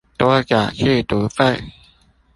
[0.17, 1.73] 多繳寄讀費